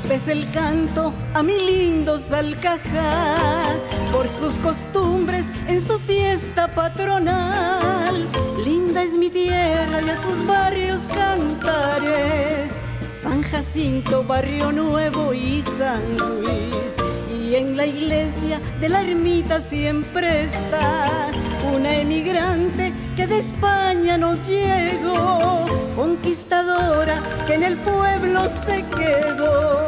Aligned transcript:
Este 0.00 0.14
es 0.14 0.28
el 0.28 0.50
canto 0.52 1.12
a 1.34 1.42
mi 1.42 1.58
lindo 1.58 2.18
Salcajá, 2.18 3.74
por 4.12 4.28
sus 4.28 4.54
costumbres 4.58 5.46
en 5.66 5.84
su 5.84 5.98
fiesta 5.98 6.68
patronal. 6.68 8.28
Linda 8.64 9.02
es 9.02 9.14
mi 9.14 9.28
tierra 9.28 10.00
y 10.00 10.08
a 10.08 10.16
sus 10.22 10.46
barrios 10.46 11.00
cantaré. 11.08 12.68
San 13.12 13.42
Jacinto, 13.42 14.22
Barrio 14.22 14.70
Nuevo 14.70 15.34
y 15.34 15.62
San 15.62 16.16
Luis. 16.16 16.94
Y 17.42 17.56
en 17.56 17.76
la 17.76 17.84
iglesia 17.84 18.60
de 18.80 18.88
la 18.88 19.02
ermita 19.02 19.60
siempre 19.60 20.44
está 20.44 21.30
una 21.74 21.96
emigrante 21.96 22.94
que 23.16 23.26
de 23.26 23.38
España 23.38 24.16
nos 24.16 24.46
llegó, 24.46 25.66
conquistadora 25.96 27.20
que 27.46 27.54
en 27.54 27.64
el 27.64 27.76
pueblo 27.78 28.48
se 28.48 28.84
quedó 28.96 29.87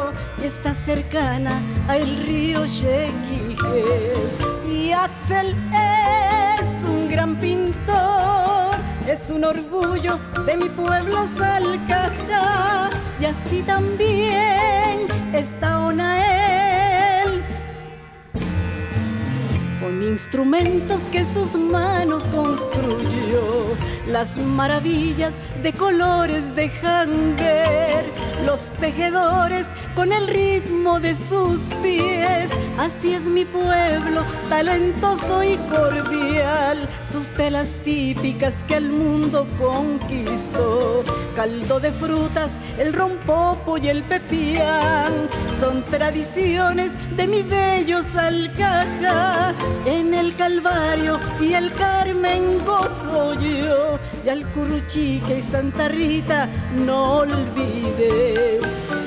está 0.50 0.74
cercana 0.74 1.62
al 1.86 2.04
río 2.27 2.66
Chequije. 2.66 3.84
Y 4.68 4.91
Axel 4.91 5.54
es 6.60 6.82
un 6.82 7.08
gran 7.08 7.36
pintor, 7.36 8.74
es 9.06 9.30
un 9.30 9.44
orgullo 9.44 10.18
de 10.46 10.56
mi 10.56 10.68
pueblo 10.68 11.28
Salcajá 11.28 12.91
y 13.20 13.27
así 13.27 13.62
también 13.62 15.06
está 15.32 15.78
Onael 15.78 16.89
instrumentos 20.11 21.05
que 21.12 21.25
sus 21.25 21.55
manos 21.55 22.25
construyó. 22.28 23.77
Las 24.06 24.36
maravillas 24.39 25.36
de 25.62 25.72
colores 25.72 26.55
dejan 26.56 27.36
ver 27.36 28.05
los 28.44 28.70
tejedores 28.81 29.69
con 29.94 30.12
el 30.12 30.27
ritmo 30.27 30.98
de 30.98 31.14
sus 31.14 31.61
pies. 31.83 32.50
Así 32.78 33.14
es 33.14 33.25
mi 33.25 33.44
pueblo, 33.44 34.25
talentoso 34.48 35.44
y 35.44 35.56
cordial. 35.56 36.88
Sus 37.12 37.34
telas 37.34 37.69
típicas 37.83 38.62
que 38.69 38.77
el 38.77 38.91
mundo 38.91 39.47
conquistó. 39.58 41.03
Caldo 41.34 41.80
de 41.80 41.91
frutas, 41.91 42.56
el 42.78 42.92
rompopo 42.92 43.78
y 43.78 43.89
el 43.89 44.03
pepián 44.05 45.28
son 45.58 45.83
tradiciones 45.84 46.92
de 47.16 47.27
mi 47.27 47.42
bello 47.42 48.03
Salcaja 48.03 49.53
en 49.86 50.14
el 50.14 50.34
Calvario 50.36 51.19
y 51.41 51.55
el 51.55 51.72
Carmen 51.75 52.64
gozo 52.64 53.34
yo, 53.41 53.98
y 54.25 54.28
al 54.28 54.47
Curruchique 54.53 55.38
y 55.38 55.42
Santa 55.42 55.88
Rita 55.88 56.48
no 56.86 57.19
olvides. 57.19 59.00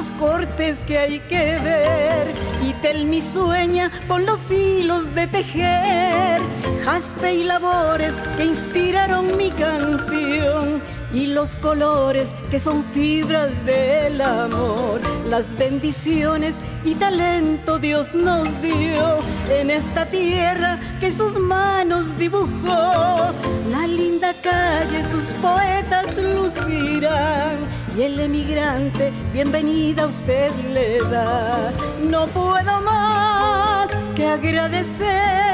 Lindos 0.00 0.18
cortes 0.18 0.84
que 0.84 0.98
hay 0.98 1.18
que 1.20 1.58
ver. 1.58 2.32
Y 2.62 2.72
Telmi 2.74 3.20
sueña 3.20 3.90
con 4.08 4.24
los 4.26 4.50
hilos 4.50 5.14
de 5.14 5.26
tejer. 5.26 6.40
Jaspe 6.84 7.34
y 7.34 7.44
labores 7.44 8.14
que 8.36 8.46
inspiraron 8.46 9.36
mi 9.36 9.50
canción. 9.50 10.82
Y 11.12 11.26
los 11.26 11.56
colores 11.56 12.28
que 12.50 12.60
son 12.60 12.84
fibras 12.84 13.50
del 13.64 14.20
amor. 14.20 15.00
Las 15.28 15.56
bendiciones 15.56 16.56
y 16.84 16.94
talento 16.94 17.78
Dios 17.78 18.14
nos 18.14 18.48
dio 18.62 19.18
en 19.50 19.70
esta 19.70 20.06
tierra 20.06 20.78
que 21.00 21.10
sus 21.10 21.38
manos 21.38 22.16
dibujó. 22.16 23.32
La 23.70 23.86
linda 23.86 24.32
calle 24.42 25.02
sus 25.04 25.32
poetas 25.42 26.16
lucirán 26.16 27.79
y 27.96 28.02
el 28.02 28.20
emigrante 28.20 29.12
bienvenida 29.32 30.04
a 30.04 30.06
usted 30.06 30.52
le 30.72 30.98
da. 31.10 31.70
No 32.08 32.26
puedo 32.26 32.80
más 32.82 33.90
que 34.14 34.26
agradecer 34.26 35.50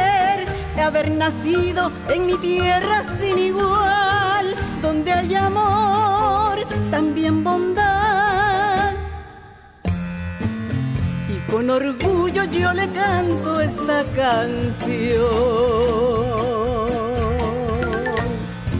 haber 0.86 1.10
nacido 1.10 1.91
en 2.08 2.26
mi 2.26 2.36
tierra 2.38 3.02
sin 3.02 3.38
igual, 3.38 4.54
donde 4.80 5.12
hay 5.12 5.34
amor, 5.34 6.58
también 6.91 7.42
bondad. 7.42 8.92
Y 11.28 11.50
con 11.50 11.68
orgullo 11.70 12.44
yo 12.44 12.72
le 12.72 12.88
canto 12.92 13.60
esta 13.60 14.04
canción. 14.14 15.26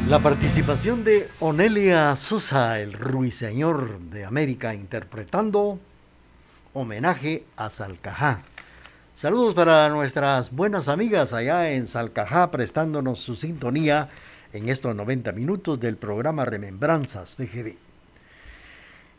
La 0.09 0.21
participación 0.21 1.03
de 1.03 1.29
Onelia 1.41 2.15
Sosa, 2.15 2.79
el 2.79 2.93
ruiseñor 2.93 3.99
de 3.99 4.25
América, 4.25 4.73
interpretando 4.73 5.81
homenaje 6.75 7.45
a 7.57 7.71
Salcajá. 7.71 8.43
Saludos 9.17 9.55
para 9.55 9.89
nuestras 9.89 10.53
buenas 10.53 10.87
amigas 10.87 11.33
allá 11.33 11.73
en 11.73 11.89
Salcajá, 11.89 12.53
prestándonos 12.53 13.19
su 13.19 13.35
sintonía 13.35 14.07
en 14.53 14.69
estos 14.69 14.95
90 14.95 15.33
minutos 15.33 15.81
del 15.81 15.97
programa 15.97 16.45
Remembranzas 16.45 17.37
de 17.37 17.47
GD. 17.49 17.77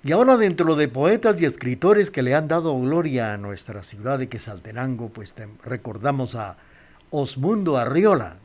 Y 0.07 0.13
ahora 0.13 0.37
dentro 0.37 0.77
de 0.77 0.87
poetas 0.87 1.41
y 1.41 1.45
escritores 1.45 2.11
que 2.11 2.23
le 2.23 2.33
han 2.33 2.47
dado 2.47 2.79
gloria 2.79 3.33
a 3.33 3.37
nuestra 3.37 3.83
ciudad 3.83 4.19
de 4.19 4.29
Quesaltenango, 4.29 5.09
pues 5.09 5.35
recordamos 5.65 6.35
a 6.35 6.55
Osmundo 7.09 7.75
Arriola, 7.75 8.37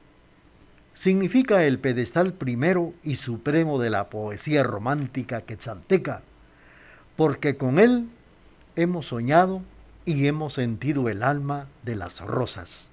significa 0.94 1.64
el 1.64 1.78
pedestal 1.78 2.34
primero 2.34 2.92
y 3.03 3.14
supremo 3.14 3.78
de 3.78 3.91
la 3.91 4.10
poesía 4.10 4.62
romántica 4.62 5.42
quetzalteca, 5.42 6.22
porque 7.16 7.56
con 7.56 7.78
él 7.78 8.08
hemos 8.76 9.06
soñado 9.06 9.62
y 10.04 10.26
hemos 10.26 10.54
sentido 10.54 11.08
el 11.08 11.22
alma 11.22 11.69
de 11.84 11.97
las 11.97 12.20
rosas. 12.20 12.91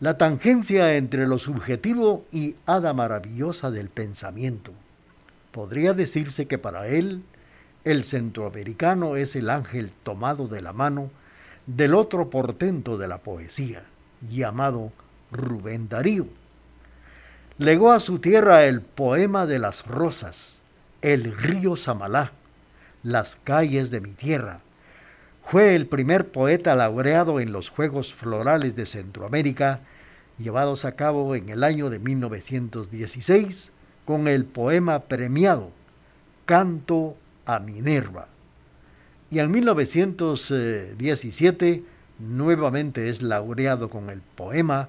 La 0.00 0.16
tangencia 0.16 0.96
entre 0.96 1.26
lo 1.26 1.38
subjetivo 1.38 2.24
y 2.32 2.56
hada 2.64 2.94
maravillosa 2.94 3.70
del 3.70 3.90
pensamiento. 3.90 4.72
Podría 5.52 5.92
decirse 5.92 6.46
que 6.46 6.56
para 6.56 6.88
él 6.88 7.22
el 7.84 8.04
centroamericano 8.04 9.16
es 9.16 9.36
el 9.36 9.50
ángel 9.50 9.92
tomado 10.02 10.48
de 10.48 10.62
la 10.62 10.72
mano 10.72 11.10
del 11.66 11.94
otro 11.94 12.30
portento 12.30 12.96
de 12.96 13.08
la 13.08 13.18
poesía, 13.18 13.82
llamado 14.30 14.90
Rubén 15.30 15.88
Darío. 15.88 16.39
Legó 17.60 17.92
a 17.92 18.00
su 18.00 18.18
tierra 18.20 18.64
el 18.64 18.80
poema 18.80 19.44
de 19.44 19.58
las 19.58 19.86
rosas, 19.86 20.58
el 21.02 21.36
río 21.36 21.76
Samalá, 21.76 22.32
las 23.02 23.36
calles 23.36 23.90
de 23.90 24.00
mi 24.00 24.12
tierra. 24.12 24.60
Fue 25.42 25.76
el 25.76 25.86
primer 25.86 26.28
poeta 26.28 26.74
laureado 26.74 27.38
en 27.38 27.52
los 27.52 27.68
Juegos 27.68 28.14
Florales 28.14 28.76
de 28.76 28.86
Centroamérica, 28.86 29.80
llevados 30.38 30.86
a 30.86 30.92
cabo 30.92 31.34
en 31.34 31.50
el 31.50 31.62
año 31.62 31.90
de 31.90 31.98
1916 31.98 33.72
con 34.06 34.26
el 34.26 34.46
poema 34.46 35.00
premiado 35.00 35.70
Canto 36.46 37.14
a 37.44 37.60
Minerva. 37.60 38.28
Y 39.30 39.38
en 39.38 39.50
1917 39.50 41.84
nuevamente 42.20 43.10
es 43.10 43.20
laureado 43.20 43.90
con 43.90 44.08
el 44.08 44.22
poema 44.22 44.88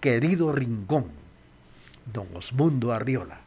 Querido 0.00 0.50
Rincón, 0.50 1.24
don 2.12 2.26
Osmundo 2.34 2.92
Arriola. 2.92 3.40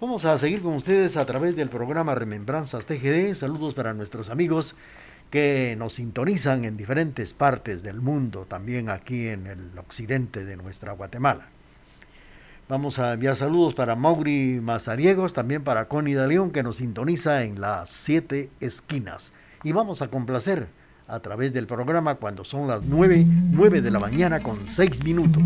Vamos 0.00 0.24
a 0.24 0.36
seguir 0.36 0.62
con 0.62 0.74
ustedes 0.74 1.16
a 1.16 1.24
través 1.26 1.54
del 1.54 1.68
programa 1.68 2.14
Remembranzas 2.14 2.86
TGD. 2.86 3.34
Saludos 3.34 3.74
para 3.74 3.94
nuestros 3.94 4.30
amigos 4.30 4.74
que 5.30 5.76
nos 5.78 5.94
sintonizan 5.94 6.64
en 6.64 6.76
diferentes 6.76 7.32
partes 7.32 7.82
del 7.82 8.00
mundo, 8.00 8.44
también 8.48 8.90
aquí 8.90 9.28
en 9.28 9.46
el 9.46 9.78
occidente 9.78 10.44
de 10.44 10.56
nuestra 10.56 10.92
Guatemala. 10.92 11.46
Vamos 12.68 12.98
a 12.98 13.14
enviar 13.14 13.36
saludos 13.36 13.74
para 13.74 13.96
Mauri 13.96 14.60
Mazariegos, 14.62 15.34
también 15.34 15.62
para 15.62 15.88
Connie 15.88 16.14
de 16.14 16.26
León, 16.26 16.50
que 16.50 16.62
nos 16.62 16.76
sintoniza 16.76 17.44
en 17.44 17.60
las 17.60 17.90
siete 17.90 18.50
esquinas. 18.60 19.32
Y 19.62 19.72
vamos 19.72 20.02
a 20.02 20.08
complacer 20.08 20.68
a 21.06 21.20
través 21.20 21.52
del 21.52 21.66
programa 21.66 22.16
cuando 22.16 22.44
son 22.44 22.68
las 22.68 22.82
nueve, 22.82 23.24
nueve 23.26 23.80
de 23.82 23.90
la 23.90 24.00
mañana 24.00 24.42
con 24.42 24.68
seis 24.68 25.02
minutos. 25.04 25.42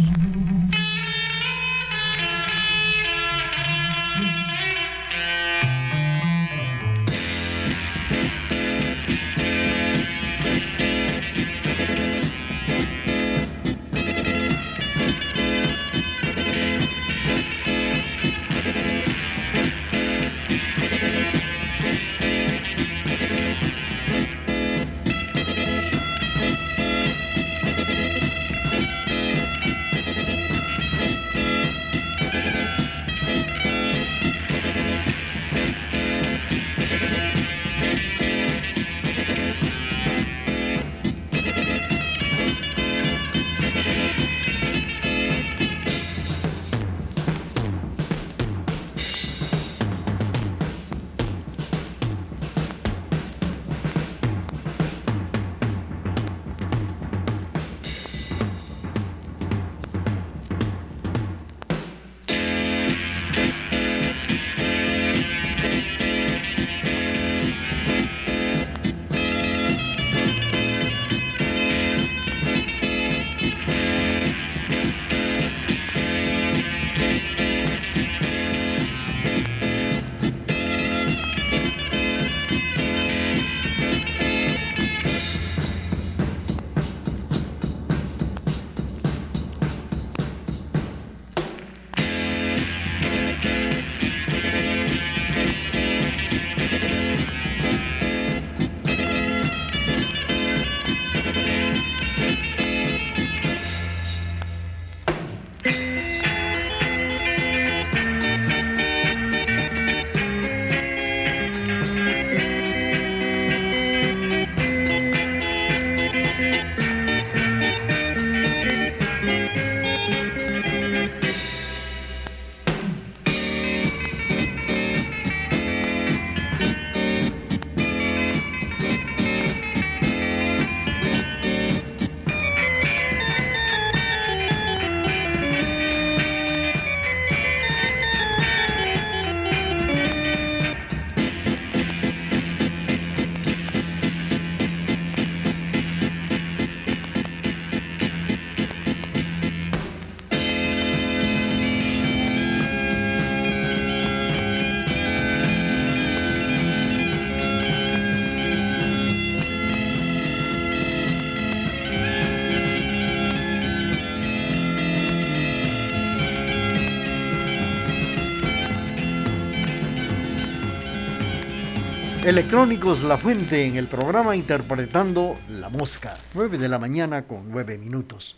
Electrónicos 172.27 173.05
La 173.05 173.19
Fuente 173.19 173.67
en 173.67 173.77
el 173.77 173.87
programa 173.87 174.35
interpretando 174.35 175.37
La 175.49 175.69
Mosca, 175.69 176.13
9 176.35 176.59
de 176.59 176.69
la 176.69 176.81
mañana 176.81 177.23
con 177.23 177.53
9 177.53 177.79
minutos. 177.79 178.37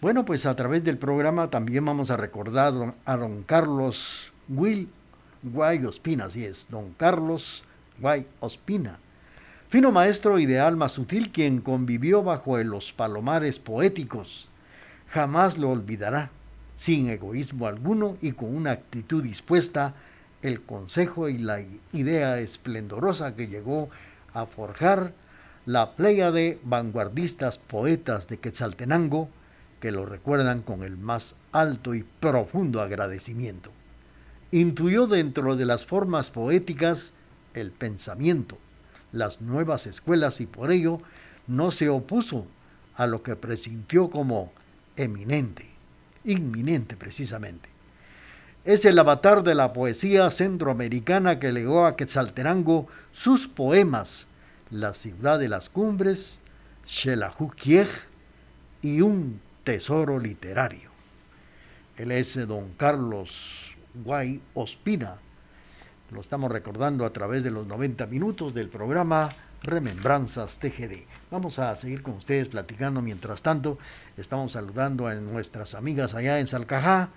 Bueno, 0.00 0.24
pues 0.24 0.46
a 0.46 0.56
través 0.56 0.82
del 0.84 0.96
programa 0.96 1.50
también 1.50 1.84
vamos 1.84 2.10
a 2.10 2.16
recordar 2.16 2.94
a 3.04 3.16
don 3.18 3.42
Carlos 3.42 4.32
Guay 4.48 4.88
Ospina, 5.84 6.24
así 6.24 6.46
es, 6.46 6.68
don 6.70 6.94
Carlos 6.94 7.62
Guay 8.00 8.26
Ospina, 8.40 9.00
fino 9.68 9.92
maestro 9.92 10.38
y 10.38 10.46
de 10.46 10.58
alma 10.58 10.88
sutil 10.88 11.30
quien 11.30 11.60
convivió 11.60 12.22
bajo 12.22 12.56
los 12.56 12.94
palomares 12.94 13.58
poéticos. 13.58 14.48
Jamás 15.10 15.58
lo 15.58 15.68
olvidará, 15.68 16.30
sin 16.74 17.10
egoísmo 17.10 17.66
alguno 17.66 18.16
y 18.22 18.32
con 18.32 18.56
una 18.56 18.70
actitud 18.70 19.22
dispuesta 19.22 19.94
el 20.46 20.62
consejo 20.62 21.28
y 21.28 21.38
la 21.38 21.60
idea 21.92 22.38
esplendorosa 22.38 23.34
que 23.34 23.48
llegó 23.48 23.90
a 24.32 24.46
forjar 24.46 25.12
la 25.64 25.96
playa 25.96 26.30
de 26.30 26.60
vanguardistas 26.62 27.58
poetas 27.58 28.28
de 28.28 28.38
Quetzaltenango 28.38 29.28
que 29.80 29.90
lo 29.90 30.06
recuerdan 30.06 30.62
con 30.62 30.84
el 30.84 30.96
más 30.96 31.34
alto 31.50 31.94
y 31.94 32.04
profundo 32.20 32.80
agradecimiento. 32.80 33.70
Intuyó 34.52 35.08
dentro 35.08 35.56
de 35.56 35.66
las 35.66 35.84
formas 35.84 36.30
poéticas 36.30 37.12
el 37.54 37.72
pensamiento, 37.72 38.56
las 39.10 39.40
nuevas 39.40 39.86
escuelas 39.88 40.40
y 40.40 40.46
por 40.46 40.70
ello 40.70 41.00
no 41.48 41.72
se 41.72 41.88
opuso 41.88 42.46
a 42.94 43.06
lo 43.06 43.24
que 43.24 43.34
presintió 43.34 44.10
como 44.10 44.52
eminente, 44.96 45.66
inminente 46.24 46.96
precisamente 46.96 47.75
es 48.66 48.84
el 48.84 48.98
avatar 48.98 49.44
de 49.44 49.54
la 49.54 49.72
poesía 49.72 50.28
centroamericana 50.32 51.38
que 51.38 51.52
legó 51.52 51.86
a 51.86 51.94
Quetzaltenango 51.96 52.88
sus 53.12 53.46
poemas 53.46 54.26
La 54.70 54.92
ciudad 54.92 55.38
de 55.38 55.48
las 55.48 55.68
cumbres, 55.68 56.40
Xelajuquiej 56.84 57.86
y 58.82 59.02
un 59.02 59.40
tesoro 59.62 60.18
literario. 60.18 60.90
Él 61.96 62.10
es 62.10 62.34
don 62.48 62.72
Carlos 62.76 63.76
Guay 64.04 64.42
Ospina. 64.54 65.14
Lo 66.10 66.20
estamos 66.20 66.50
recordando 66.50 67.04
a 67.04 67.12
través 67.12 67.44
de 67.44 67.52
los 67.52 67.68
90 67.68 68.06
minutos 68.06 68.52
del 68.52 68.68
programa 68.68 69.28
Remembranzas 69.62 70.58
TGD. 70.58 71.04
Vamos 71.30 71.60
a 71.60 71.76
seguir 71.76 72.02
con 72.02 72.14
ustedes 72.14 72.48
platicando. 72.48 73.00
Mientras 73.00 73.42
tanto, 73.42 73.78
estamos 74.16 74.52
saludando 74.52 75.06
a 75.06 75.14
nuestras 75.14 75.76
amigas 75.76 76.14
allá 76.14 76.40
en 76.40 76.48
Salcajá. 76.48 77.10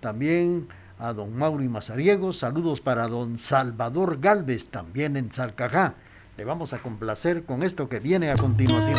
También 0.00 0.66
a 0.98 1.12
don 1.12 1.36
Mauri 1.36 1.68
Mazariego, 1.68 2.32
saludos 2.32 2.80
para 2.80 3.08
don 3.08 3.38
Salvador 3.38 4.18
Galvez, 4.20 4.68
también 4.68 5.16
en 5.16 5.32
Salcajá. 5.32 5.94
Le 6.36 6.44
vamos 6.44 6.72
a 6.72 6.78
complacer 6.78 7.44
con 7.44 7.62
esto 7.62 7.88
que 7.88 8.00
viene 8.00 8.30
a 8.30 8.36
continuación. 8.36 8.98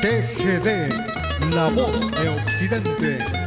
TGD, 0.00 1.54
la 1.54 1.68
voz 1.68 2.10
de 2.12 2.28
Occidente. 2.28 3.41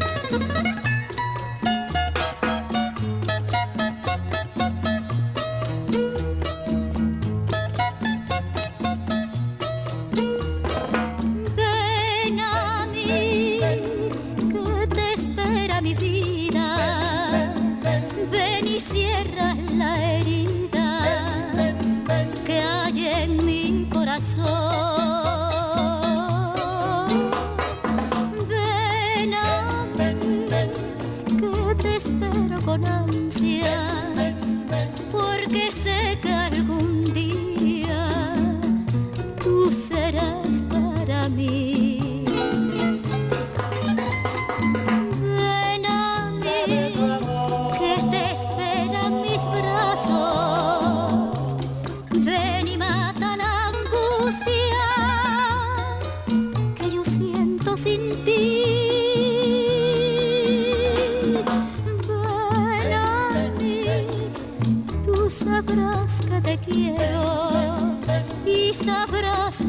frase 69.15 69.64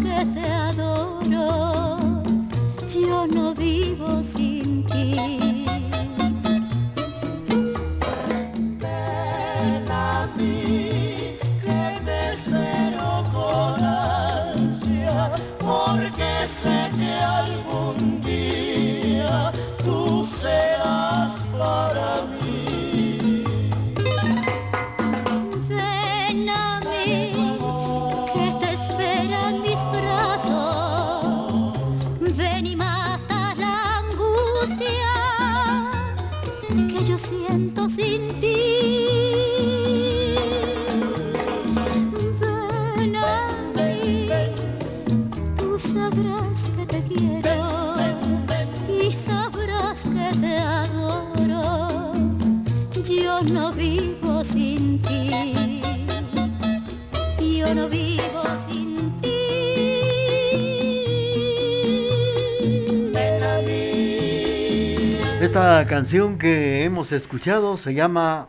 Esta 65.41 65.87
canción 65.87 66.39
que 66.39 66.85
hemos 66.85 67.13
escuchado 67.13 67.77
se 67.77 67.95
llama 67.95 68.49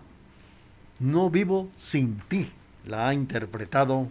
No 1.00 1.30
vivo 1.30 1.70
sin 1.78 2.18
ti. 2.28 2.52
La 2.86 3.08
ha 3.08 3.14
interpretado 3.14 4.10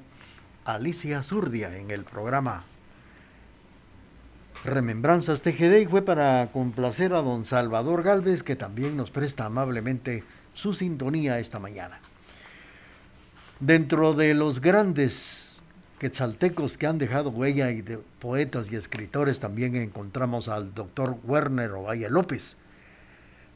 Alicia 0.64 1.22
Zurdia 1.22 1.76
en 1.76 1.90
el 1.90 2.04
programa 2.04 2.64
Remembranzas 4.64 5.42
TGD 5.42 5.82
y 5.82 5.86
fue 5.86 6.02
para 6.02 6.48
complacer 6.52 7.14
a 7.14 7.22
don 7.22 7.44
Salvador 7.44 8.02
Galvez 8.02 8.42
que 8.42 8.56
también 8.56 8.96
nos 8.96 9.10
presta 9.10 9.44
amablemente 9.44 10.24
su 10.54 10.74
sintonía 10.74 11.38
esta 11.38 11.58
mañana. 11.58 12.00
Dentro 13.60 14.14
de 14.14 14.34
los 14.34 14.60
grandes 14.60 15.58
quetzaltecos 15.98 16.76
que 16.76 16.86
han 16.86 16.98
dejado 16.98 17.30
huella 17.30 17.70
y 17.70 17.80
de 17.80 17.98
poetas 18.18 18.70
y 18.70 18.76
escritores 18.76 19.40
también 19.40 19.76
encontramos 19.76 20.48
al 20.48 20.74
doctor 20.74 21.16
Werner 21.24 21.70
Ovalle 21.72 22.10
López, 22.10 22.56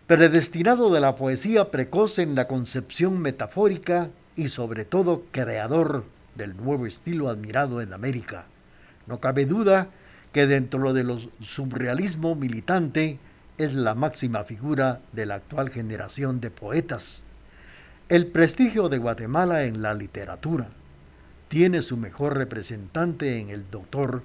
predestinado 0.07 0.93
de 0.93 1.01
la 1.01 1.17
poesía 1.17 1.71
precoz 1.71 2.19
en 2.19 2.35
la 2.35 2.47
concepción 2.47 3.21
metafórica 3.21 4.11
y 4.37 4.49
sobre 4.49 4.85
todo 4.85 5.25
creador 5.33 6.05
del 6.35 6.57
nuevo 6.57 6.87
estilo 6.87 7.29
admirado 7.29 7.81
en 7.81 7.93
América. 7.93 8.47
No 9.07 9.21
cabe 9.21 9.45
duda 9.45 9.89
que 10.33 10.47
dentro 10.47 10.93
de 10.93 11.05
los 11.05 11.29
surrealismo 11.41 12.35
militante 12.35 13.19
es 13.59 13.75
la 13.75 13.95
máxima 13.95 14.45
figura 14.45 15.01
de 15.13 15.27
la 15.27 15.37
actual 15.37 15.71
generación 15.71 16.41
de 16.41 16.51
poetas. 16.51 17.23
El 18.09 18.27
prestigio 18.27 18.89
de 18.89 18.99
Guatemala 18.99 19.65
en 19.65 19.83
la 19.83 19.95
literatura 19.95 20.69
tiene 21.49 21.83
su 21.83 21.97
mejor 21.97 22.37
representante 22.37 23.41
en 23.41 23.51
el 23.51 23.71
doctor 23.71 24.23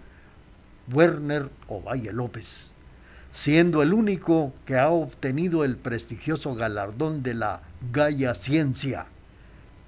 Werner 0.91 1.49
Ovalle 1.67 2.13
López 2.13 2.75
siendo 3.35 3.83
el 3.83 3.93
único 3.93 4.53
que 4.65 4.77
ha 4.77 4.89
obtenido 4.89 5.65
el 5.65 5.75
prestigioso 5.75 6.55
galardón 6.55 7.21
de 7.21 7.33
la 7.33 7.63
Gaia 7.91 8.33
Ciencia 8.33 9.07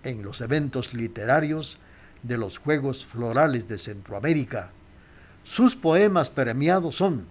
en 0.03 0.21
los 0.21 0.41
eventos 0.41 0.93
literarios 0.93 1.77
de 2.23 2.37
los 2.37 2.57
Juegos 2.57 3.05
Florales 3.05 3.69
de 3.69 3.77
Centroamérica. 3.77 4.71
Sus 5.47 5.77
poemas 5.77 6.29
premiados 6.29 6.97
son 6.97 7.25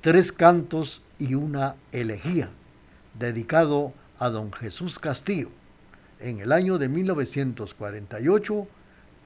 Tres 0.00 0.32
cantos 0.32 1.00
y 1.20 1.34
una 1.36 1.76
elegía, 1.92 2.50
dedicado 3.14 3.94
a 4.18 4.30
don 4.30 4.52
Jesús 4.52 4.98
Castillo. 4.98 5.48
En 6.18 6.40
el 6.40 6.50
año 6.50 6.76
de 6.76 6.88
1948, 6.88 8.66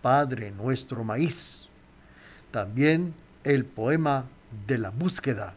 Padre 0.03 0.51
Nuestro 0.51 1.03
Maíz. 1.03 1.67
También 2.51 3.15
el 3.43 3.65
poema 3.65 4.27
de 4.67 4.77
la 4.77 4.91
búsqueda 4.91 5.55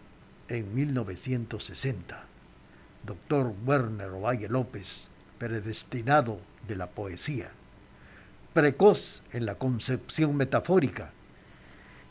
en 0.48 0.74
1960. 0.74 2.24
Doctor 3.05 3.53
Werner 3.65 4.10
Ovalle 4.10 4.48
López, 4.48 5.10
predestinado 5.38 6.39
de 6.65 6.77
la 6.77 6.88
poesía. 6.88 7.51
Precoz 8.53 9.22
en 9.34 9.46
la 9.46 9.55
concepción 9.55 10.36
metafórica. 10.38 11.12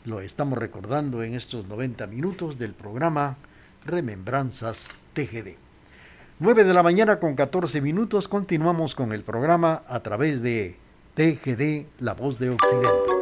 Lo 0.05 0.19
estamos 0.19 0.57
recordando 0.59 1.23
en 1.23 1.33
estos 1.33 1.65
90 1.67 2.07
minutos 2.07 2.59
del 2.59 2.73
programa 2.73 3.37
Remembranzas 3.85 4.89
TGD. 5.13 5.55
9 6.39 6.65
de 6.65 6.73
la 6.73 6.83
mañana 6.83 7.19
con 7.19 7.35
14 7.35 7.79
minutos 7.79 8.27
continuamos 8.27 8.95
con 8.95 9.13
el 9.13 9.23
programa 9.23 9.83
a 9.87 10.01
través 10.01 10.41
de 10.41 10.75
TGD 11.13 12.01
La 12.03 12.15
Voz 12.15 12.37
de 12.37 12.49
Occidente. 12.49 13.12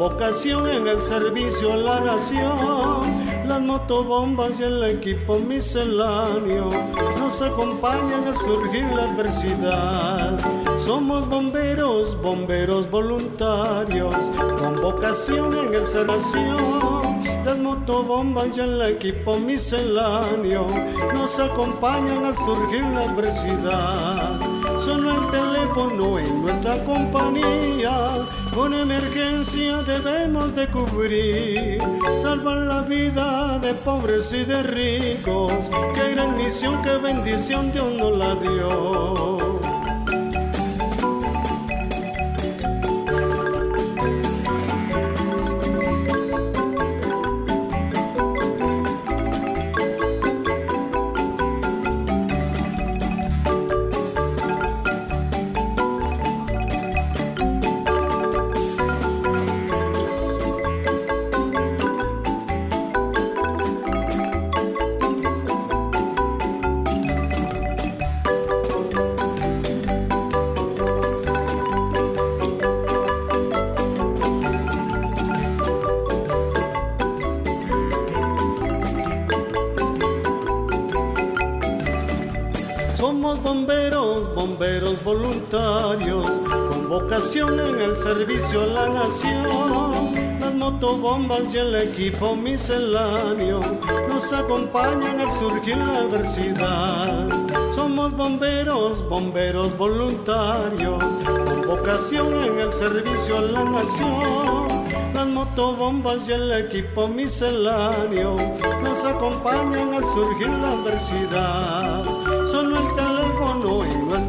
Vocación 0.00 0.66
en 0.66 0.86
el 0.86 1.02
servicio 1.02 1.74
a 1.74 1.76
la 1.76 2.00
nación. 2.00 3.20
Las 3.46 3.60
motobombas 3.60 4.58
y 4.58 4.62
el 4.62 4.82
equipo 4.82 5.38
misceláneo 5.38 6.70
nos 7.18 7.42
acompañan 7.42 8.26
al 8.26 8.34
surgir 8.34 8.84
la 8.94 9.02
adversidad. 9.02 10.38
Somos 10.78 11.28
bomberos, 11.28 12.18
bomberos 12.22 12.90
voluntarios 12.90 14.32
con 14.58 14.80
vocación 14.80 15.52
en 15.66 15.74
el 15.74 15.84
servicio. 15.84 17.02
Las 17.44 17.58
motobombas 17.58 18.56
y 18.56 18.60
el 18.60 18.80
equipo 18.80 19.36
misceláneo 19.36 20.66
nos 21.12 21.38
acompañan 21.38 22.24
al 22.24 22.36
surgir 22.38 22.82
la 22.84 23.02
adversidad 23.02 24.60
sonó 24.80 25.10
el 25.10 25.30
teléfono 25.30 26.18
en 26.18 26.42
nuestra 26.42 26.82
compañía. 26.84 27.90
Con 28.54 28.74
emergencia 28.74 29.82
debemos 29.82 30.54
de 30.56 30.66
cubrir, 30.68 31.78
salvar 32.20 32.58
la 32.58 32.82
vida 32.82 33.58
de 33.60 33.74
pobres 33.74 34.32
y 34.32 34.44
de 34.44 34.62
ricos. 34.64 35.70
Qué 35.94 36.10
gran 36.10 36.36
misión, 36.36 36.82
qué 36.82 36.96
bendición 36.96 37.70
Dios 37.72 37.92
nos 37.92 38.18
la 38.18 38.34
dio. 38.34 39.60
En 87.38 87.80
el 87.80 87.96
servicio 87.96 88.62
a 88.62 88.66
la 88.66 88.88
nación. 88.88 90.40
Las 90.40 90.54
motobombas 90.54 91.54
y 91.54 91.58
el 91.58 91.74
equipo 91.74 92.34
misceláneo 92.34 93.60
nos 94.08 94.32
acompañan 94.32 95.20
al 95.20 95.30
surgir 95.30 95.76
la 95.76 95.98
adversidad. 95.98 97.28
Somos 97.72 98.16
bomberos, 98.16 99.08
bomberos 99.08 99.76
voluntarios, 99.76 101.04
con 101.24 101.66
vocación 101.66 102.42
en 102.42 102.58
el 102.58 102.72
servicio 102.72 103.38
a 103.38 103.42
la 103.42 103.64
nación. 103.64 104.68
Las 105.14 105.26
motobombas 105.26 106.28
y 106.28 106.32
el 106.32 106.52
equipo 106.52 107.06
misceláneo 107.06 108.36
nos 108.82 109.04
acompañan 109.04 109.94
al 109.94 110.04
surgir 110.04 110.48
la 110.48 110.72
adversidad. 110.72 112.09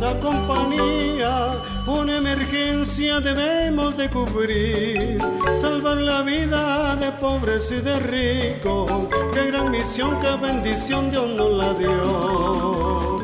Nuestra 0.01 0.19
compañía 0.19 1.51
una 1.85 2.17
emergencia 2.17 3.19
debemos 3.19 3.95
de 3.95 4.09
cubrir, 4.09 5.19
salvar 5.59 5.97
la 5.97 6.23
vida 6.23 6.95
de 6.95 7.11
pobres 7.11 7.71
y 7.71 7.81
de 7.81 7.99
ricos. 7.99 8.91
Qué 9.31 9.51
gran 9.51 9.69
misión, 9.69 10.19
qué 10.19 10.35
bendición 10.41 11.11
Dios 11.11 11.29
nos 11.29 11.51
la 11.51 11.73
dio. 11.75 13.21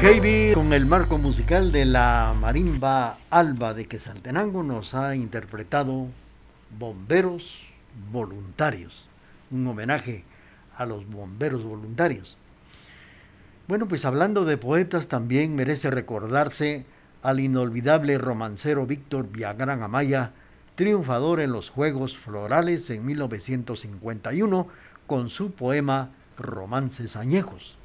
Heavy 0.00 0.52
con 0.54 0.72
el 0.72 0.86
marco 0.86 1.18
musical 1.18 1.72
de 1.72 1.84
la 1.84 2.32
marimba 2.38 3.18
Alba 3.30 3.74
de 3.74 3.86
Quesaltenango 3.86 4.62
nos 4.62 4.94
ha 4.94 5.16
interpretado 5.16 6.06
Bomberos 6.78 7.66
Voluntarios, 8.12 9.08
un 9.50 9.66
homenaje 9.66 10.22
a 10.76 10.86
los 10.86 11.10
bomberos 11.10 11.64
voluntarios. 11.64 12.36
Bueno, 13.66 13.88
pues 13.88 14.04
hablando 14.04 14.44
de 14.44 14.56
poetas 14.56 15.08
también 15.08 15.56
merece 15.56 15.90
recordarse 15.90 16.86
al 17.20 17.40
inolvidable 17.40 18.18
romancero 18.18 18.86
Víctor 18.86 19.28
Viagrán 19.32 19.82
Amaya, 19.82 20.30
triunfador 20.76 21.40
en 21.40 21.50
los 21.50 21.70
Juegos 21.70 22.16
Florales 22.16 22.88
en 22.90 23.04
1951 23.04 24.68
con 25.08 25.28
su 25.28 25.50
poema 25.50 26.10
Romances 26.38 27.16
Añejos. 27.16 27.77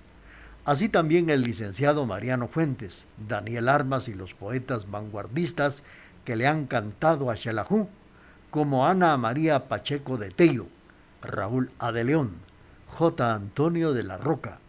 Así 0.66 0.88
también 0.88 1.30
el 1.30 1.42
licenciado 1.42 2.06
Mariano 2.06 2.48
Fuentes, 2.48 3.06
Daniel 3.28 3.68
Armas 3.68 4.08
y 4.08 4.14
los 4.14 4.34
poetas 4.34 4.90
vanguardistas 4.90 5.84
que 6.24 6.38
le 6.38 6.48
han 6.48 6.68
cantado 6.68 7.30
a 7.30 7.36
Xelajú, 7.36 7.90
como 8.50 8.88
Ana 8.88 9.18
María 9.18 9.68
Pacheco 9.68 10.18
de 10.18 10.32
Tello, 10.32 10.68
Raúl 11.22 11.70
Adeleón, 11.80 12.32
J. 12.88 13.34
Antonio 13.34 13.94
de 13.94 14.04
la 14.04 14.16
Roca, 14.16 14.60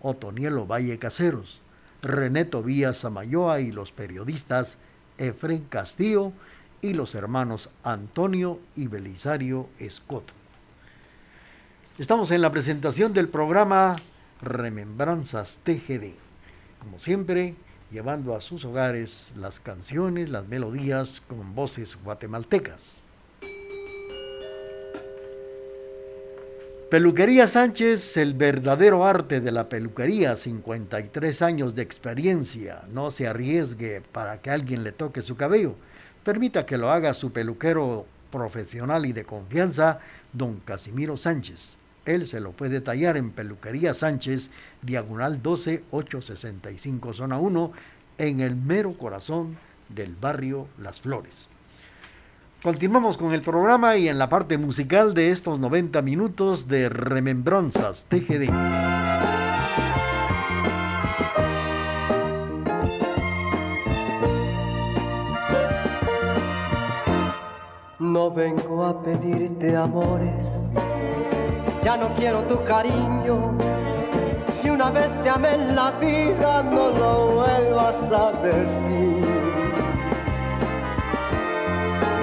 Otonielo 0.00 0.66
Valle 0.66 0.98
Caseros, 0.98 1.60
René 2.02 2.44
Tobías 2.44 2.98
Samayoa 2.98 3.60
y 3.60 3.70
los 3.70 3.92
periodistas 3.92 4.76
Efren 5.18 5.64
Castillo 5.64 6.32
y 6.82 6.94
los 6.94 7.14
hermanos 7.14 7.70
Antonio 7.84 8.58
y 8.74 8.88
Belisario 8.88 9.68
Escoto. 9.78 10.32
Estamos 11.96 12.32
en 12.32 12.42
la 12.42 12.50
presentación 12.50 13.12
del 13.12 13.28
programa 13.28 13.94
Remembranzas 14.42 15.60
TGD. 15.64 16.14
Como 16.80 16.98
siempre, 16.98 17.54
llevando 17.90 18.34
a 18.34 18.40
sus 18.40 18.64
hogares 18.64 19.32
las 19.36 19.60
canciones, 19.60 20.28
las 20.28 20.46
melodías 20.48 21.22
con 21.26 21.54
voces 21.54 21.96
guatemaltecas. 22.02 23.00
Peluquería 26.90 27.48
Sánchez, 27.48 28.16
el 28.18 28.34
verdadero 28.34 29.04
arte 29.04 29.40
de 29.40 29.50
la 29.50 29.68
peluquería, 29.68 30.36
53 30.36 31.42
años 31.42 31.74
de 31.74 31.82
experiencia. 31.82 32.82
No 32.92 33.10
se 33.10 33.26
arriesgue 33.26 34.02
para 34.12 34.40
que 34.40 34.50
alguien 34.50 34.84
le 34.84 34.92
toque 34.92 35.22
su 35.22 35.36
cabello. 35.36 35.74
Permita 36.22 36.66
que 36.66 36.78
lo 36.78 36.90
haga 36.90 37.14
su 37.14 37.32
peluquero 37.32 38.06
profesional 38.30 39.06
y 39.06 39.12
de 39.12 39.24
confianza, 39.24 40.00
don 40.32 40.60
Casimiro 40.60 41.16
Sánchez 41.16 41.78
él 42.06 42.26
se 42.26 42.40
lo 42.40 42.52
puede 42.52 42.80
tallar 42.80 43.16
en 43.16 43.30
Peluquería 43.30 43.94
Sánchez, 43.94 44.50
diagonal 44.82 45.42
12865, 45.42 47.14
zona 47.14 47.38
1, 47.38 47.72
en 48.18 48.40
el 48.40 48.56
mero 48.56 48.94
corazón 48.94 49.56
del 49.88 50.14
barrio 50.14 50.68
Las 50.78 51.00
Flores. 51.00 51.48
Continuamos 52.62 53.18
con 53.18 53.34
el 53.34 53.42
programa 53.42 53.96
y 53.98 54.08
en 54.08 54.18
la 54.18 54.30
parte 54.30 54.56
musical 54.56 55.12
de 55.12 55.30
estos 55.30 55.58
90 55.58 56.00
minutos 56.00 56.66
de 56.66 56.88
Remembranzas 56.88 58.06
TGD. 58.06 58.48
No 68.14 68.30
vengo 68.32 68.84
a 68.84 69.02
pedirte 69.02 69.76
amores, 69.76 70.68
ya 71.84 71.98
no 71.98 72.14
quiero 72.14 72.42
tu 72.44 72.64
cariño. 72.64 73.58
Si 74.50 74.70
una 74.70 74.90
vez 74.90 75.12
te 75.22 75.28
amé 75.28 75.54
en 75.54 75.76
la 75.76 75.90
vida, 75.92 76.62
no 76.62 76.90
lo 76.90 77.26
vuelvas 77.32 78.10
a 78.10 78.32
decir. 78.40 79.26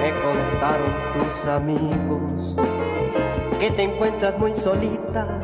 Me 0.00 0.10
contaron 0.26 0.92
tus 1.14 1.46
amigos 1.46 2.56
que 3.60 3.70
te 3.70 3.82
encuentras 3.84 4.36
muy 4.36 4.52
solita, 4.52 5.38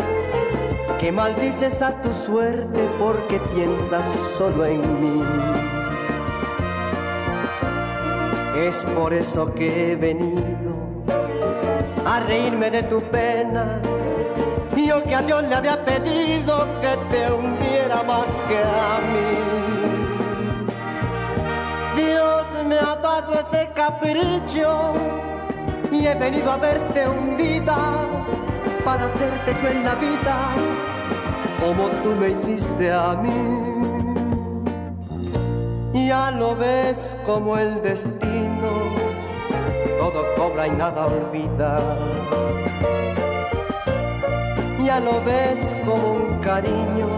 que 0.99 1.13
maldices 1.13 1.81
a 1.81 2.03
tu 2.03 2.13
suerte 2.13 2.91
porque 2.99 3.39
piensas 3.55 4.05
solo 4.37 4.67
en 4.67 4.81
mí. 5.01 5.25
Es 8.57 8.85
por 8.97 9.13
eso 9.15 9.55
que 9.55 9.93
he 9.93 9.97
venido 9.97 10.73
a 12.05 12.19
reírme 12.19 12.73
de 12.73 12.83
tu 12.83 13.01
pena. 13.03 13.81
Yo 14.87 15.03
que 15.03 15.15
a 15.15 15.23
Dios 15.23 15.43
le 15.43 15.55
había 15.55 15.85
pedido 15.85 16.67
que 16.81 16.97
te 17.11 17.33
hundiera 17.33 18.03
más 18.05 18.27
que 18.49 18.59
a 18.59 19.01
mí. 19.11 19.31
Dios 21.97 22.47
me 22.65 22.79
ha 22.79 22.97
dado 22.97 23.35
ese 23.39 23.69
capricho 23.75 24.95
y 25.91 26.07
he 26.07 26.15
venido 26.15 26.53
a 26.53 26.57
verte 26.57 27.09
hundida 27.09 28.07
para 28.85 29.07
hacerte 29.07 29.57
yo 29.63 29.69
en 29.69 29.85
la 29.85 29.95
vida 29.97 30.37
como 31.61 31.89
tú 32.03 32.15
me 32.15 32.31
hiciste 32.31 32.91
a 32.91 33.15
mí. 33.15 33.75
Ya 35.93 36.31
lo 36.31 36.57
ves 36.57 37.15
como 37.27 37.59
el 37.59 37.83
destino, 37.83 38.95
todo 39.99 40.25
cobra 40.37 40.67
y 40.67 40.71
nada 40.71 41.07
olvida. 41.07 41.99
Ya 44.89 45.01
lo 45.01 45.23
ves 45.23 45.61
como 45.85 46.15
un 46.15 46.39
cariño, 46.39 47.09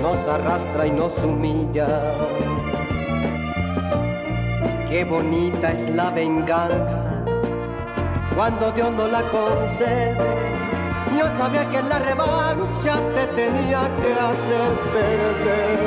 nos 0.00 0.16
arrastra 0.28 0.86
y 0.86 0.92
nos 0.92 1.18
humilla. 1.18 1.88
Qué 4.88 5.04
bonita 5.04 5.72
es 5.72 5.80
la 5.90 6.12
venganza 6.12 7.24
cuando 8.36 8.70
Dios 8.70 8.92
no 8.92 9.08
la 9.08 9.28
concede. 9.32 10.16
Yo 11.18 11.26
sabía 11.36 11.68
que 11.68 11.82
la 11.82 11.98
revancha 11.98 12.94
te 13.16 13.26
tenía 13.38 13.90
que 13.96 14.12
hacer 14.12 14.70
perder. 14.94 15.80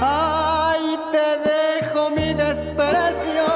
Ay, 0.00 0.96
te 1.10 1.26
dejo 1.50 2.10
mi 2.10 2.34
desprecio, 2.34 3.46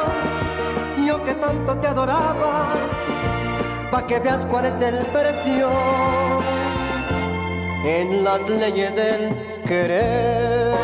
yo 1.07 1.23
que 1.25 1.35
tanto 1.35 1.77
te 1.77 1.87
adoraba, 1.87 2.70
pa' 3.91 4.07
que 4.07 4.19
veas 4.19 4.45
cuál 4.47 4.67
es 4.67 4.81
el 4.81 4.99
precio 5.07 5.69
en 7.85 8.25
las 8.25 8.49
leyes 8.49 8.95
del 8.95 9.35
querer. 9.67 10.75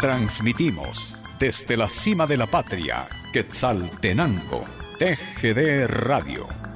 Transmitimos 0.00 1.18
desde 1.38 1.76
la 1.76 1.88
cima 1.88 2.26
de 2.26 2.36
la 2.36 2.46
patria, 2.46 3.08
Quetzaltenango 3.32 4.64
TGD 4.98 5.86
Radio. 5.86 6.67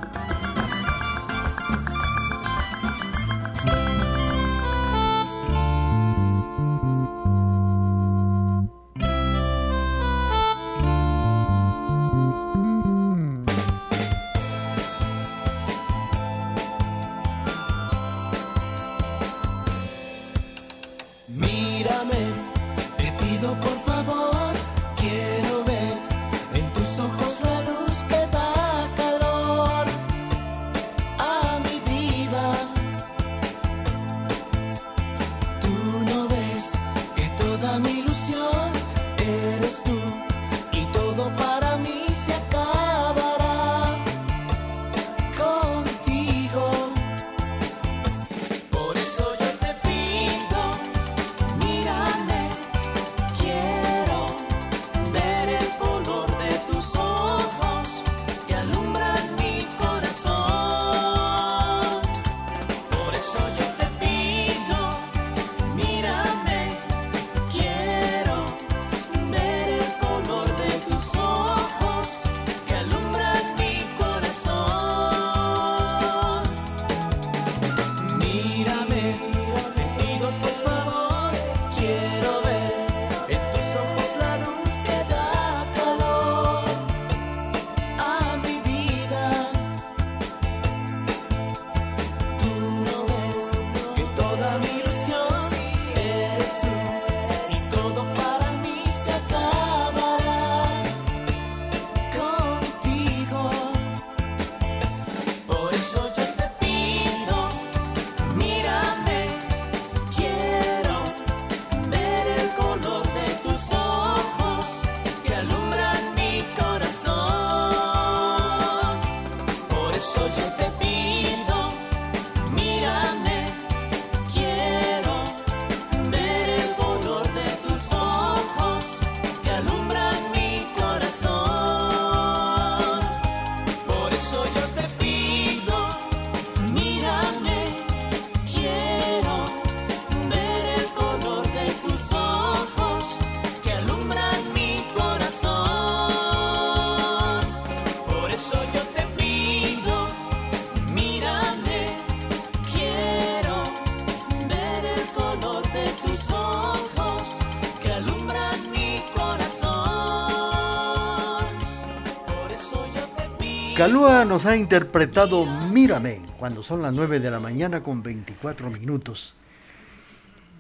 Calúa 163.83 164.25
nos 164.25 164.47
ha 164.47 164.57
interpretado 164.57 165.45
Mírame 165.73 166.21
cuando 166.39 166.63
son 166.63 166.83
las 166.83 166.95
9 166.95 167.19
de 167.19 167.33
la 167.33 167.41
mañana 167.41 167.83
con 167.83 168.01
24 168.01 168.71
minutos. 168.71 169.35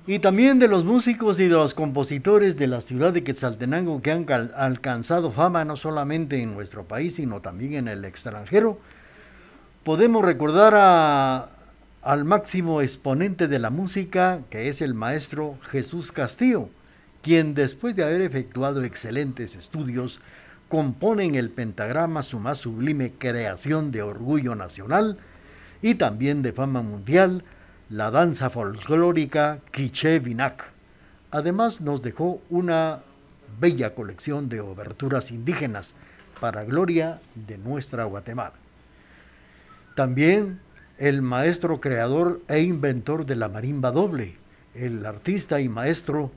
Y 0.09 0.19
también 0.19 0.59
de 0.59 0.67
los 0.67 0.85
músicos 0.85 1.39
y 1.39 1.45
de 1.45 1.55
los 1.55 1.73
compositores 1.73 2.57
de 2.57 2.67
la 2.67 2.81
ciudad 2.81 3.13
de 3.13 3.23
Quetzaltenango 3.23 4.03
que 4.03 4.11
han 4.11 4.27
alcanzado 4.57 5.31
fama 5.31 5.65
no 5.65 5.77
solamente 5.77 6.43
en 6.43 6.53
nuestro 6.53 6.83
país, 6.83 7.15
sino 7.15 7.41
también 7.41 7.75
en 7.75 7.87
el 7.87 8.05
extranjero, 8.05 8.81
podemos 9.85 10.25
recordar 10.25 10.75
al 12.03 12.25
máximo 12.25 12.83
exponente 12.83 13.47
de 13.47 13.61
la 13.61 13.71
música, 13.71 14.41
que 14.51 14.69
es 14.69 14.83
el 14.83 14.95
maestro 14.95 15.59
Jesús 15.71 16.11
Castillo, 16.11 16.71
quien 17.23 17.55
después 17.55 17.95
de 17.95 18.03
haber 18.03 18.21
efectuado 18.21 18.83
excelentes 18.83 19.55
estudios 19.55 20.21
componen 20.73 21.35
el 21.35 21.51
pentagrama 21.51 22.23
su 22.23 22.39
más 22.39 22.57
sublime 22.57 23.13
creación 23.19 23.91
de 23.91 24.01
orgullo 24.01 24.55
nacional 24.55 25.19
y 25.83 25.97
también 25.97 26.41
de 26.41 26.55
fama 26.55 26.81
mundial, 26.81 27.45
la 27.91 28.11
danza 28.11 28.49
folclórica 28.49 29.59
Quiché 29.71 30.19
Vinac. 30.19 30.65
Además 31.31 31.83
nos 31.83 32.01
dejó 32.01 32.41
una 32.49 33.01
bella 33.61 33.95
colección 33.95 34.49
de 34.49 34.61
oberturas 34.61 35.31
indígenas 35.31 35.93
para 36.41 36.65
gloria 36.65 37.21
de 37.35 37.59
nuestra 37.59 38.05
Guatemala. 38.05 38.55
También 39.95 40.59
el 40.97 41.21
maestro 41.21 41.83
creador 41.83 42.41
e 42.49 42.63
inventor 42.63 43.27
de 43.27 43.37
la 43.37 43.51
marimba 43.51 43.91
doble, 43.91 44.37
el 44.75 45.05
artista 45.05 45.61
y 45.61 45.69
maestro 45.69 46.33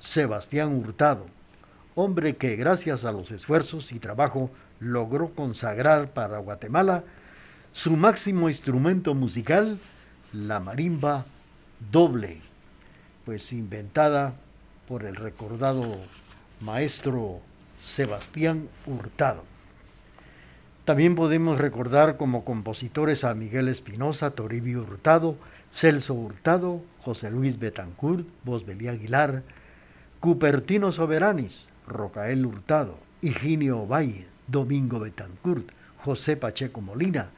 Sebastián 0.00 0.74
Hurtado 0.74 1.37
hombre 1.98 2.36
que 2.36 2.54
gracias 2.54 3.04
a 3.04 3.10
los 3.10 3.32
esfuerzos 3.32 3.90
y 3.90 3.98
trabajo 3.98 4.50
logró 4.78 5.34
consagrar 5.34 6.10
para 6.12 6.38
Guatemala 6.38 7.02
su 7.72 7.96
máximo 7.96 8.48
instrumento 8.48 9.14
musical, 9.14 9.80
la 10.32 10.60
marimba 10.60 11.26
doble, 11.90 12.40
pues 13.24 13.52
inventada 13.52 14.34
por 14.86 15.04
el 15.04 15.16
recordado 15.16 15.96
maestro 16.60 17.40
Sebastián 17.82 18.68
Hurtado. 18.86 19.42
También 20.84 21.16
podemos 21.16 21.58
recordar 21.58 22.16
como 22.16 22.44
compositores 22.44 23.24
a 23.24 23.34
Miguel 23.34 23.66
Espinosa, 23.66 24.30
Toribio 24.30 24.82
Hurtado, 24.82 25.36
Celso 25.72 26.14
Hurtado, 26.14 26.80
José 27.02 27.32
Luis 27.32 27.58
Betancourt, 27.58 28.24
Bosbelí 28.44 28.86
Aguilar, 28.86 29.42
Cupertino 30.20 30.92
Soberanis, 30.92 31.66
Rocael 31.88 32.46
Hurtado, 32.46 32.98
Higinio 33.20 33.86
Valle, 33.86 34.26
Domingo 34.46 35.00
Betancourt, 35.00 35.70
José 36.04 36.36
Pacheco 36.36 36.80
Molina, 36.80 37.30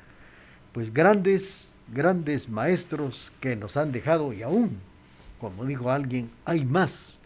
pues 0.73 0.93
grandes, 0.93 1.73
grandes 1.93 2.49
maestros 2.49 3.33
que 3.41 3.57
nos 3.57 3.77
han 3.77 3.93
dejado 3.93 4.33
y 4.33 4.43
aún, 4.43 4.79
como 5.41 5.65
dijo 5.65 5.91
alguien, 5.91 6.31
hay 6.45 6.65
más 6.65 7.19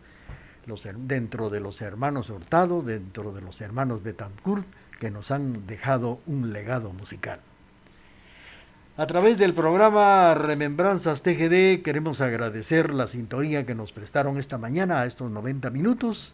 los, 0.67 0.89
dentro 0.97 1.51
de 1.51 1.61
los 1.61 1.83
hermanos 1.83 2.31
Hurtado, 2.31 2.83
dentro 2.83 3.33
de 3.33 3.43
los 3.43 3.61
hermanos 3.61 4.03
Betancourt, 4.03 4.67
que 5.01 5.11
nos 5.11 5.31
han 5.31 5.67
dejado 5.67 6.21
un 6.27 6.53
legado 6.53 6.93
musical. 6.93 7.41
A 8.97 9.07
través 9.07 9.39
del 9.39 9.55
programa 9.55 10.35
Remembranzas 10.35 11.23
TGD 11.23 11.83
queremos 11.83 12.21
agradecer 12.21 12.95
la 12.95 13.09
sintonía 13.09 13.67
que 13.67 13.75
nos 13.75 13.91
prestaron 13.91 14.39
esta 14.39 14.57
mañana 14.57 15.01
a 15.01 15.07
estos 15.07 15.33
90 15.33 15.71
minutos 15.71 16.33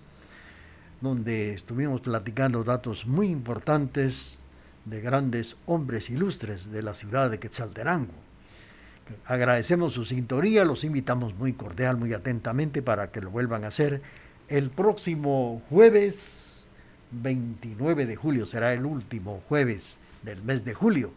donde 1.00 1.54
estuvimos 1.54 2.00
platicando 2.00 2.62
datos 2.64 3.06
muy 3.06 3.28
importantes 3.28 4.44
de 4.84 5.00
grandes 5.00 5.56
hombres 5.66 6.10
ilustres 6.10 6.70
de 6.70 6.82
la 6.82 6.94
ciudad 6.94 7.30
de 7.30 7.38
Quetzaltenango. 7.38 8.12
Agradecemos 9.24 9.94
su 9.94 10.04
sintonía, 10.04 10.64
los 10.64 10.84
invitamos 10.84 11.34
muy 11.34 11.52
cordial, 11.52 11.96
muy 11.96 12.12
atentamente 12.12 12.82
para 12.82 13.10
que 13.10 13.20
lo 13.20 13.30
vuelvan 13.30 13.64
a 13.64 13.68
hacer 13.68 14.02
el 14.48 14.70
próximo 14.70 15.62
jueves 15.68 16.64
29 17.10 18.06
de 18.06 18.16
julio, 18.16 18.46
será 18.46 18.72
el 18.72 18.84
último 18.84 19.42
jueves 19.48 19.98
del 20.22 20.42
mes 20.42 20.64
de 20.64 20.74
julio, 20.74 21.12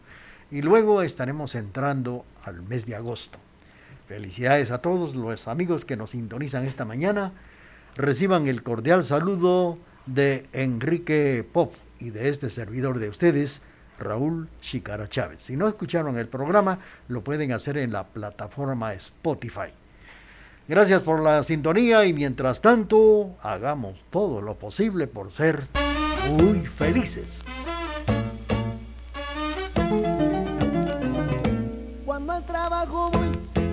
y 0.50 0.62
luego 0.62 1.02
estaremos 1.02 1.56
entrando 1.56 2.26
al 2.44 2.62
mes 2.62 2.86
de 2.86 2.96
agosto. 2.96 3.40
Felicidades 4.08 4.72
a 4.72 4.80
todos 4.80 5.16
los 5.16 5.48
amigos 5.48 5.86
que 5.86 5.98
nos 5.98 6.12
sintonizan 6.12 6.66
esta 6.66 6.86
mañana 6.86 7.32
reciban 7.96 8.48
el 8.48 8.64
cordial 8.64 9.04
saludo 9.04 9.78
de 10.06 10.48
Enrique 10.54 11.48
Pop 11.52 11.74
y 12.00 12.10
de 12.10 12.30
este 12.30 12.50
servidor 12.50 13.00
de 13.00 13.10
ustedes, 13.10 13.62
Raúl 14.00 14.50
Chicara 14.62 15.08
Chávez. 15.08 15.42
Si 15.42 15.56
no 15.56 15.68
escucharon 15.68 16.18
el 16.18 16.28
programa, 16.28 16.80
lo 17.08 17.24
pueden 17.24 17.52
hacer 17.52 17.78
en 17.78 17.92
la 17.92 18.08
plataforma 18.08 18.94
Spotify. 18.94 19.72
Gracias 20.68 21.04
por 21.04 21.22
la 21.22 21.44
sintonía 21.44 22.06
y 22.06 22.14
mientras 22.14 22.62
tanto, 22.62 23.36
hagamos 23.42 24.04
todo 24.10 24.42
lo 24.42 24.56
posible 24.56 25.08
por 25.08 25.32
ser 25.32 25.60
muy 26.32 26.66
felices. 26.66 27.44
Cuando 32.06 32.34
al 32.34 32.46
trabajo 32.46 33.12
voy, 33.12 33.32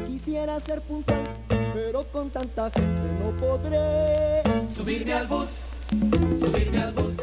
quisiera 0.09 0.59
ser 0.61 0.81
puntual 0.83 1.21
pero 1.75 2.05
con 2.05 2.31
tanta 2.31 2.71
gente 2.71 3.09
no 3.23 3.31
podré 3.39 4.43
subirme 4.75 5.13
al 5.13 5.27
bus, 5.27 5.49
subirme 6.41 6.83
al 6.83 6.93
bus. 6.93 7.15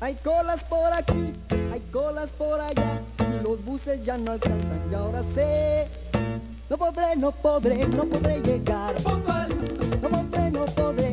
Hay 0.00 0.14
colas 0.16 0.62
por 0.64 0.92
aquí, 0.92 1.32
hay 1.72 1.80
colas 1.92 2.30
por 2.30 2.60
allá, 2.60 3.00
los 3.42 3.64
buses 3.64 4.04
ya 4.04 4.18
no 4.18 4.32
alcanzan 4.32 4.80
y 4.90 4.94
ahora 4.94 5.22
sé, 5.34 5.88
no 6.68 6.76
podré, 6.76 7.16
no 7.16 7.32
podré, 7.32 7.86
no 7.86 8.04
podré 8.04 8.40
llegar. 8.40 8.94
No 10.02 10.08
podré, 10.10 10.50
no 10.50 10.64
podré 10.66 11.05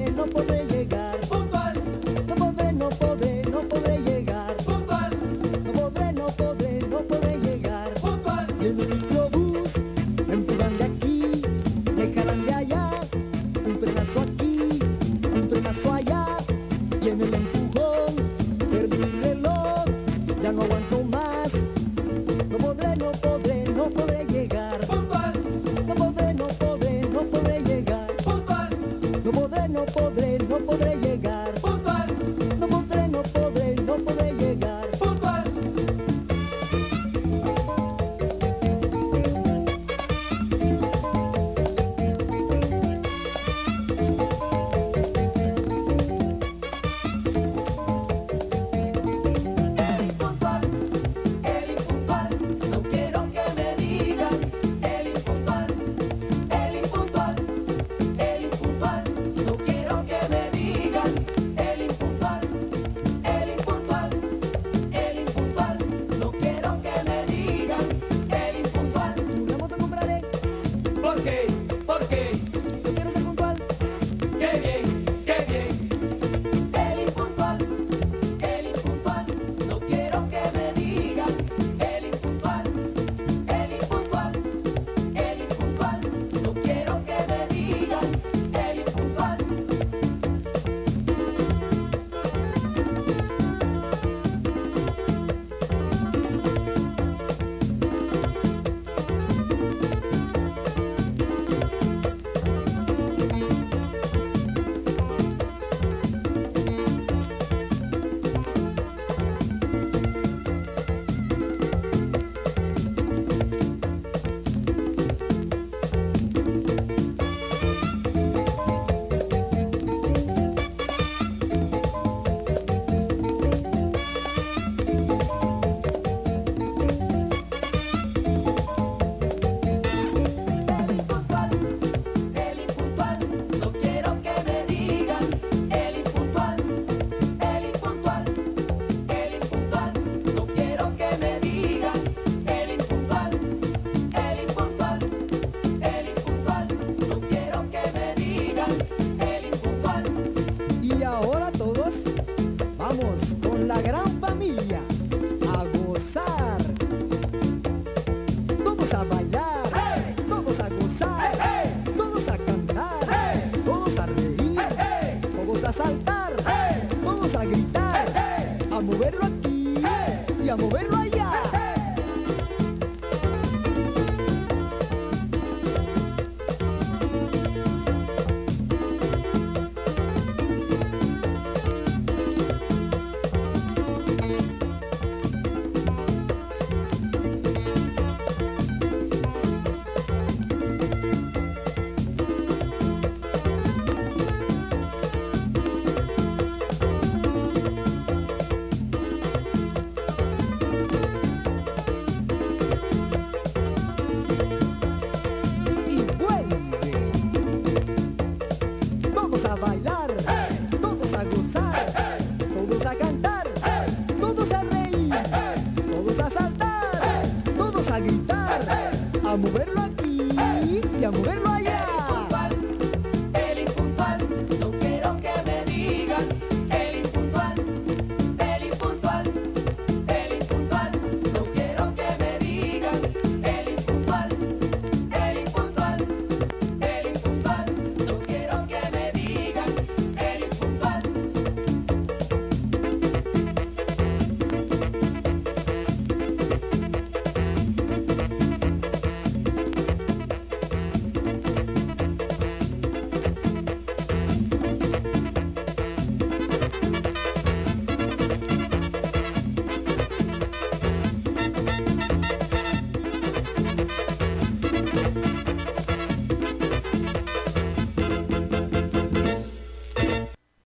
moverlo. 219.43 219.82